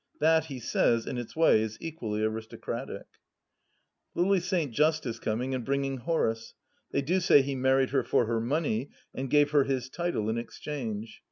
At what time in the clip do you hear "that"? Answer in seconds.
0.19-0.45